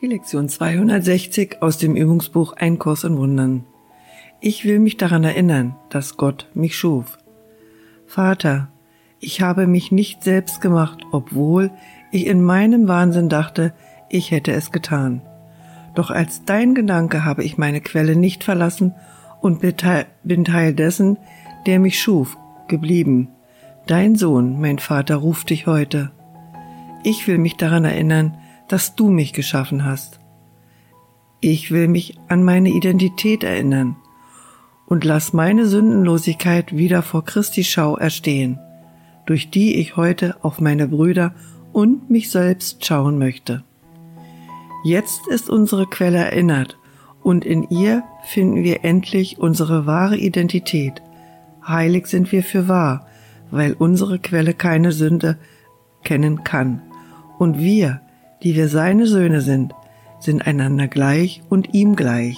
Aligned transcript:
Die 0.00 0.08
Lektion 0.08 0.48
260 0.48 1.62
aus 1.62 1.78
dem 1.78 1.94
Übungsbuch 1.94 2.54
Ein 2.54 2.80
Kurs 2.80 3.04
in 3.04 3.16
Wundern. 3.16 3.64
Ich 4.40 4.64
will 4.64 4.80
mich 4.80 4.96
daran 4.96 5.22
erinnern, 5.22 5.76
dass 5.88 6.16
Gott 6.16 6.48
mich 6.52 6.76
schuf. 6.76 7.16
Vater, 8.04 8.72
ich 9.20 9.40
habe 9.40 9.68
mich 9.68 9.92
nicht 9.92 10.24
selbst 10.24 10.60
gemacht, 10.60 11.06
obwohl 11.12 11.70
ich 12.10 12.26
in 12.26 12.42
meinem 12.42 12.88
Wahnsinn 12.88 13.28
dachte, 13.28 13.72
ich 14.10 14.32
hätte 14.32 14.50
es 14.52 14.72
getan. 14.72 15.22
Doch 15.94 16.10
als 16.10 16.44
dein 16.44 16.74
Gedanke 16.74 17.24
habe 17.24 17.44
ich 17.44 17.56
meine 17.56 17.80
Quelle 17.80 18.16
nicht 18.16 18.42
verlassen 18.42 18.94
und 19.40 19.60
bin 19.60 20.44
Teil 20.44 20.74
dessen, 20.74 21.18
der 21.66 21.78
mich 21.78 22.00
schuf, 22.00 22.36
geblieben. 22.66 23.28
Dein 23.86 24.16
Sohn, 24.16 24.60
mein 24.60 24.80
Vater, 24.80 25.16
ruft 25.16 25.50
dich 25.50 25.68
heute. 25.68 26.10
Ich 27.04 27.28
will 27.28 27.38
mich 27.38 27.56
daran 27.56 27.84
erinnern, 27.84 28.36
dass 28.68 28.94
du 28.94 29.08
mich 29.08 29.32
geschaffen 29.32 29.84
hast. 29.84 30.20
Ich 31.40 31.70
will 31.70 31.88
mich 31.88 32.18
an 32.28 32.42
meine 32.42 32.70
Identität 32.70 33.44
erinnern 33.44 33.96
und 34.86 35.04
lass 35.04 35.32
meine 35.32 35.66
Sündenlosigkeit 35.66 36.76
wieder 36.76 37.02
vor 37.02 37.24
Christi 37.24 37.64
Schau 37.64 37.96
erstehen, 37.96 38.58
durch 39.26 39.50
die 39.50 39.76
ich 39.76 39.96
heute 39.96 40.36
auf 40.42 40.60
meine 40.60 40.88
Brüder 40.88 41.34
und 41.72 42.10
mich 42.10 42.30
selbst 42.30 42.84
schauen 42.84 43.18
möchte. 43.18 43.64
Jetzt 44.84 45.26
ist 45.28 45.50
unsere 45.50 45.86
Quelle 45.86 46.18
erinnert 46.18 46.78
und 47.22 47.44
in 47.44 47.68
ihr 47.70 48.04
finden 48.24 48.62
wir 48.62 48.84
endlich 48.84 49.38
unsere 49.38 49.86
wahre 49.86 50.16
Identität. 50.16 51.02
Heilig 51.66 52.06
sind 52.06 52.32
wir 52.32 52.42
für 52.42 52.68
wahr, 52.68 53.06
weil 53.50 53.72
unsere 53.72 54.18
Quelle 54.18 54.52
keine 54.52 54.92
Sünde 54.92 55.38
kennen 56.04 56.44
kann. 56.44 56.82
Und 57.38 57.58
wir, 57.58 58.02
die 58.44 58.54
wir 58.54 58.68
seine 58.68 59.06
Söhne 59.06 59.40
sind, 59.40 59.74
sind 60.20 60.46
einander 60.46 60.86
gleich 60.86 61.42
und 61.48 61.74
ihm 61.74 61.96
gleich. 61.96 62.36